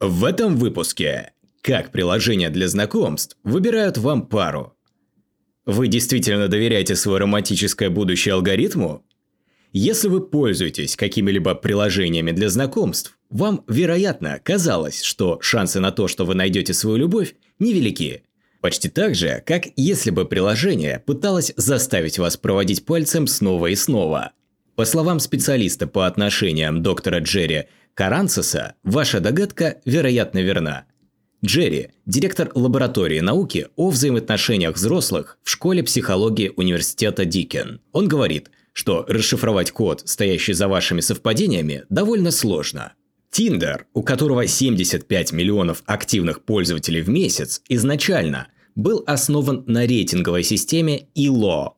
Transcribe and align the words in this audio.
В 0.00 0.24
этом 0.24 0.56
выпуске 0.56 1.32
как 1.60 1.92
приложения 1.92 2.48
для 2.48 2.68
знакомств 2.68 3.36
выбирают 3.44 3.98
вам 3.98 4.26
пару. 4.26 4.74
Вы 5.66 5.88
действительно 5.88 6.48
доверяете 6.48 6.96
свое 6.96 7.18
романтическое 7.18 7.90
будущее 7.90 8.32
алгоритму? 8.32 9.04
Если 9.74 10.08
вы 10.08 10.26
пользуетесь 10.26 10.96
какими-либо 10.96 11.54
приложениями 11.54 12.30
для 12.30 12.48
знакомств, 12.48 13.18
вам, 13.28 13.62
вероятно, 13.68 14.40
казалось, 14.42 15.02
что 15.02 15.38
шансы 15.42 15.80
на 15.80 15.92
то, 15.92 16.08
что 16.08 16.24
вы 16.24 16.34
найдете 16.34 16.72
свою 16.72 16.96
любовь, 16.96 17.34
невелики. 17.58 18.22
Почти 18.62 18.88
так 18.88 19.14
же, 19.14 19.42
как 19.44 19.66
если 19.76 20.10
бы 20.10 20.24
приложение 20.24 21.02
пыталось 21.04 21.52
заставить 21.58 22.18
вас 22.18 22.38
проводить 22.38 22.86
пальцем 22.86 23.26
снова 23.26 23.66
и 23.66 23.74
снова. 23.74 24.32
По 24.76 24.86
словам 24.86 25.20
специалиста 25.20 25.86
по 25.86 26.06
отношениям 26.06 26.82
доктора 26.82 27.18
Джерри 27.18 27.66
Каранцеса, 28.00 28.76
ваша 28.82 29.20
догадка, 29.20 29.82
вероятно, 29.84 30.38
верна. 30.38 30.86
Джерри– 31.44 31.90
директор 32.06 32.50
лаборатории 32.54 33.20
науки 33.20 33.66
о 33.76 33.90
взаимоотношениях 33.90 34.76
взрослых 34.76 35.36
в 35.42 35.50
школе 35.50 35.82
психологии 35.82 36.50
университета 36.56 37.26
Дикен. 37.26 37.82
Он 37.92 38.08
говорит, 38.08 38.50
что 38.72 39.04
расшифровать 39.06 39.70
код, 39.72 40.00
стоящий 40.06 40.54
за 40.54 40.66
вашими 40.66 41.00
совпадениями, 41.00 41.84
довольно 41.90 42.30
сложно. 42.30 42.94
Tinder, 43.30 43.82
у 43.92 44.02
которого 44.02 44.46
75 44.46 45.32
миллионов 45.32 45.82
активных 45.84 46.46
пользователей 46.46 47.02
в 47.02 47.10
месяц, 47.10 47.60
изначально 47.68 48.48
был 48.76 49.04
основан 49.06 49.62
на 49.66 49.86
рейтинговой 49.86 50.42
системе 50.42 51.08
ILO. 51.14 51.72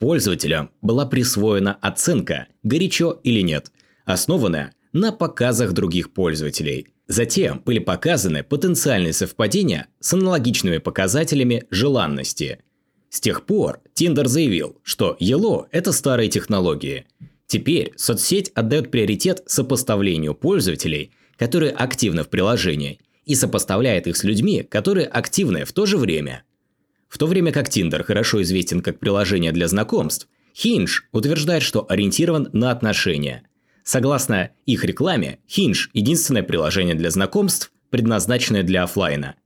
Пользователям 0.00 0.72
была 0.82 1.06
присвоена 1.06 1.74
оценка 1.80 2.48
«горячо 2.64 3.20
или 3.22 3.42
нет», 3.42 3.70
основанная 4.04 4.74
на 4.92 5.12
показах 5.12 5.72
других 5.72 6.12
пользователей. 6.12 6.88
Затем 7.06 7.62
были 7.64 7.78
показаны 7.78 8.42
потенциальные 8.42 9.12
совпадения 9.12 9.88
с 10.00 10.12
аналогичными 10.12 10.78
показателями 10.78 11.64
желанности. 11.70 12.60
С 13.08 13.20
тех 13.20 13.44
пор 13.46 13.80
Tinder 13.94 14.26
заявил, 14.26 14.78
что 14.82 15.16
Yellow– 15.20 15.66
это 15.72 15.92
старые 15.92 16.28
технологии. 16.28 17.06
Теперь 17.46 17.92
соцсеть 17.96 18.52
отдает 18.54 18.92
приоритет 18.92 19.42
сопоставлению 19.46 20.34
пользователей, 20.34 21.10
которые 21.36 21.72
активны 21.72 22.22
в 22.22 22.28
приложении, 22.28 23.00
и 23.24 23.34
сопоставляет 23.34 24.06
их 24.06 24.16
с 24.16 24.24
людьми, 24.24 24.62
которые 24.62 25.06
активны 25.06 25.64
в 25.64 25.72
то 25.72 25.86
же 25.86 25.98
время. 25.98 26.44
В 27.08 27.18
то 27.18 27.26
время 27.26 27.50
как 27.50 27.68
Tinder 27.68 28.04
хорошо 28.04 28.42
известен 28.42 28.82
как 28.82 29.00
приложение 29.00 29.50
для 29.50 29.66
знакомств, 29.66 30.28
Hinge 30.54 31.02
утверждает, 31.12 31.62
что 31.62 31.86
ориентирован 31.88 32.48
на 32.52 32.70
отношения– 32.70 33.42
Согласно 33.82 34.50
их 34.66 34.84
рекламе, 34.84 35.38
Hinge– 35.48 35.88
единственное 35.92 36.42
приложение 36.42 36.94
для 36.94 37.10
знакомств, 37.10 37.72
предназначенное 37.90 38.62
для 38.62 38.84
офлайна. 38.84 39.36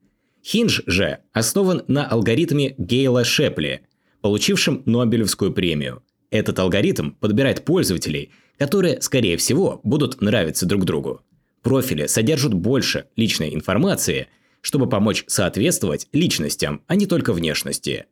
Hinge 0.44 0.82
же 0.86 1.18
основан 1.32 1.82
на 1.88 2.06
алгоритме 2.06 2.74
Гейла 2.76 3.24
Шепли, 3.24 3.82
получившем 4.20 4.82
Нобелевскую 4.84 5.52
премию. 5.52 6.02
Этот 6.30 6.58
алгоритм 6.58 7.12
подбирает 7.12 7.64
пользователей, 7.64 8.32
которые, 8.58 9.00
скорее 9.00 9.36
всего, 9.36 9.80
будут 9.84 10.20
нравиться 10.20 10.66
друг 10.66 10.84
другу. 10.84 11.22
Профили 11.62 12.06
содержат 12.06 12.52
больше 12.52 13.06
личной 13.16 13.54
информации, 13.54 14.28
чтобы 14.60 14.88
помочь 14.88 15.24
соответствовать 15.26 16.08
личностям, 16.12 16.82
а 16.86 16.94
не 16.96 17.06
только 17.06 17.32
внешности. 17.32 18.06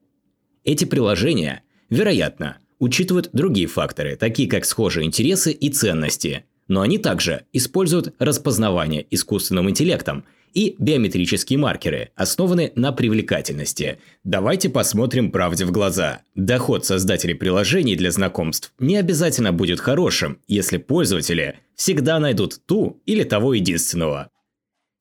Эти 0.64 0.84
приложения, 0.84 1.62
вероятно, 1.90 2.58
учитывают 2.82 3.30
другие 3.32 3.68
факторы, 3.68 4.16
такие 4.16 4.48
как 4.48 4.64
схожие 4.64 5.06
интересы 5.06 5.52
и 5.52 5.70
ценности. 5.70 6.44
Но 6.66 6.80
они 6.80 6.98
также 6.98 7.44
используют 7.52 8.12
распознавание 8.18 9.06
искусственным 9.08 9.70
интеллектом 9.70 10.24
и 10.52 10.74
биометрические 10.80 11.60
маркеры, 11.60 12.10
основанные 12.16 12.72
на 12.74 12.90
привлекательности. 12.90 13.98
Давайте 14.24 14.68
посмотрим 14.68 15.30
правде 15.30 15.64
в 15.64 15.70
глаза. 15.70 16.22
Доход 16.34 16.84
создателей 16.84 17.34
приложений 17.34 17.94
для 17.94 18.10
знакомств 18.10 18.74
не 18.80 18.96
обязательно 18.96 19.52
будет 19.52 19.78
хорошим, 19.78 20.40
если 20.48 20.78
пользователи 20.78 21.60
всегда 21.76 22.18
найдут 22.18 22.66
ту 22.66 23.00
или 23.06 23.22
того 23.22 23.54
единственного. 23.54 24.28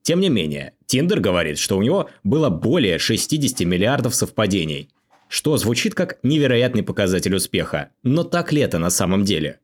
Тем 0.04 0.20
не 0.20 0.30
менее, 0.30 0.74
Tinder 0.88 1.20
говорит, 1.20 1.58
что 1.58 1.78
у 1.78 1.82
него 1.82 2.12
было 2.24 2.52
более 2.52 3.00
60 3.00 3.62
миллиардов 3.62 4.14
совпадений– 4.14 4.90
что 5.32 5.56
звучит 5.56 5.96
как 5.96 6.18
невероятный 6.24 6.84
показатель 6.84 7.34
успеха, 7.34 7.92
но 8.04 8.26
так 8.26 8.52
ли 8.52 8.62
это 8.62 8.80
на 8.80 8.90
самом 8.90 9.24
деле? 9.24 9.60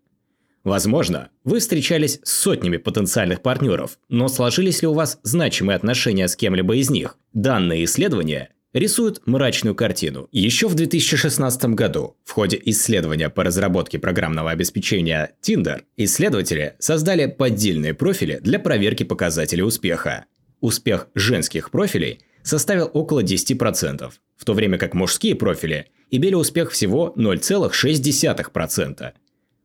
Возможно, 0.64 1.30
вы 1.44 1.60
встречались 1.60 2.22
с 2.24 2.32
сотнями 2.32 2.78
потенциальных 2.78 3.42
партнеров, 3.42 4.00
но 4.08 4.30
сложились 4.30 4.82
ли 4.82 4.88
у 4.88 4.94
вас 4.94 5.20
значимые 5.24 5.76
отношения 5.76 6.30
с 6.30 6.38
кем-либо 6.38 6.78
из 6.78 6.90
них? 6.90 7.18
Данные 7.34 7.84
исследования 7.84 8.52
рисуют 8.72 9.28
мрачную 9.28 9.76
картину. 9.76 10.30
Еще 10.32 10.70
в 10.70 10.76
2016 10.76 11.66
году 11.76 12.16
в 12.24 12.32
ходе 12.32 12.62
исследования 12.64 13.30
по 13.30 13.44
разработке 13.44 14.00
программного 14.00 14.52
обеспечения 14.52 15.34
Tinder 15.42 15.82
исследователи 15.98 16.76
создали 16.80 17.26
поддельные 17.26 17.94
профили 17.94 18.40
для 18.42 18.60
проверки 18.60 19.04
показателей 19.04 19.64
успеха. 19.64 20.26
Успех 20.62 21.10
женских 21.14 21.72
профилей 21.72 22.22
составил 22.48 22.90
около 22.94 23.24
10%, 23.24 24.12
в 24.38 24.46
то 24.46 24.54
время 24.54 24.78
как 24.78 24.94
мужские 24.94 25.36
профили 25.36 25.88
имели 26.10 26.36
успех 26.36 26.72
всего 26.72 27.14
0,6%. 27.18 29.12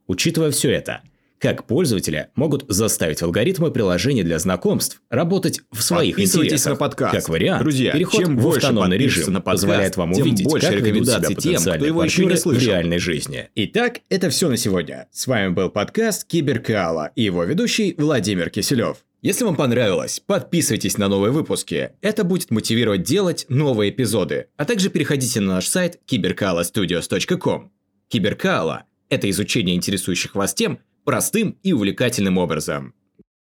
Учитывая 0.09 0.51
все 0.51 0.73
это, 0.73 1.03
как 1.39 1.67
пользователи 1.67 2.29
могут 2.35 2.65
заставить 2.69 3.23
алгоритмы 3.23 3.71
приложений 3.71 4.25
для 4.25 4.39
знакомств 4.39 5.01
работать 5.11 5.61
в 5.71 5.83
своих 5.83 6.19
интересах. 6.19 6.73
на 6.73 6.77
подкаст. 6.77 7.15
Как 7.15 7.29
вариант, 7.29 7.63
Друзья, 7.63 7.93
переход 7.93 8.21
чем 8.21 8.37
в 8.37 8.49
автономный 8.49 8.99
режим 8.99 9.33
на 9.33 9.41
подкаст, 9.41 9.63
позволяет 9.63 9.97
вам 9.97 10.13
тем 10.13 10.23
увидеть, 10.23 10.47
больше 10.47 10.69
как 10.69 10.81
ведут 10.81 11.09
себя 11.09 11.35
тем, 11.35 11.63
кто 11.63 11.85
его 11.87 12.05
еще 12.05 12.23
не 12.23 12.31
партнеры 12.31 12.37
в 12.37 12.43
слышал. 12.43 12.69
реальной 12.69 12.99
жизни. 12.99 13.49
Итак, 13.55 14.01
это 14.09 14.29
все 14.31 14.49
на 14.49 14.57
сегодня. 14.57 15.09
С 15.13 15.27
вами 15.27 15.49
был 15.49 15.71
подкаст 15.71 16.25
Киберкала 16.25 17.11
и 17.15 17.23
его 17.23 17.45
ведущий 17.45 17.95
Владимир 17.97 18.51
Киселев. 18.51 18.99
Если 19.23 19.45
вам 19.45 19.55
понравилось, 19.55 20.19
подписывайтесь 20.19 20.99
на 20.99 21.07
новые 21.07 21.31
выпуски. 21.31 21.93
Это 22.01 22.25
будет 22.25 22.51
мотивировать 22.51 23.05
делать 23.05 23.47
новые 23.49 23.93
эпизоды. 23.93 24.49
А 24.57 24.65
также 24.65 24.91
переходите 24.91 25.39
на 25.39 25.55
наш 25.55 25.69
сайт 25.69 26.01
cyberkalastudios.com. 26.11 27.71
Киберкала– 28.09 28.83
это 29.11 29.31
изучение 29.31 29.77
интересующих 29.77 30.35
вас 30.35 30.55
тем 30.55 30.81
простым 31.05 31.57
и 31.63 31.73
увлекательным 31.73 32.37
образом. 32.37 32.95